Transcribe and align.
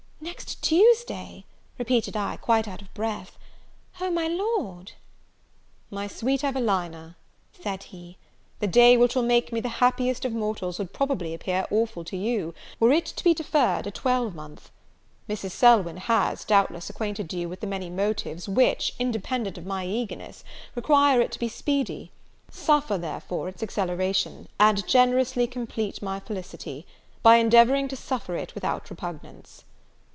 "Next 0.23 0.61
Tuesday!" 0.63 1.45
repeated 1.79 2.15
I, 2.15 2.37
quite 2.37 2.67
out 2.67 2.81
of 2.83 2.93
breath, 2.93 3.39
"Oh, 3.99 4.11
my 4.11 4.27
Lord!" 4.27 4.91
"My 5.97 6.07
sweet 6.07 6.43
Evelina," 6.43 7.15
said 7.59 7.83
he, 7.83 8.17
"the 8.59 8.67
day 8.67 8.97
which 8.97 9.15
will 9.15 9.23
make 9.23 9.51
me 9.51 9.59
the 9.59 9.65
happiest 9.83 10.23
of 10.23 10.31
mortals, 10.31 10.77
would 10.77 10.93
probably 10.93 11.33
appear 11.33 11.65
awful 11.71 12.03
to 12.05 12.15
you, 12.15 12.53
were 12.79 12.91
it 12.91 13.07
to 13.07 13.23
be 13.23 13.33
deferred 13.33 13.87
a 13.87 13.91
twelvemonth. 13.91 14.69
Mrs. 15.27 15.51
Selwyn 15.51 15.97
has, 15.97 16.45
doubtless, 16.45 16.87
acquainted 16.89 17.33
you 17.33 17.49
with 17.49 17.59
the 17.59 17.67
many 17.67 17.89
motives 17.89 18.47
which, 18.47 18.93
independent 18.99 19.57
of 19.57 19.65
my 19.65 19.85
eagerness, 19.87 20.43
require 20.75 21.19
it 21.19 21.31
to 21.31 21.39
be 21.39 21.49
speedy; 21.49 22.11
suffer, 22.51 22.97
therefore, 22.97 23.49
its 23.49 23.63
acceleration, 23.63 24.47
and 24.59 24.87
generously 24.87 25.47
complete 25.47 25.99
my 26.01 26.19
felicity, 26.19 26.85
by 27.23 27.37
endeavouring 27.37 27.87
to 27.87 27.95
suffer 27.97 28.35
it 28.37 28.53
without 28.53 28.87
repugnance." 28.91 29.63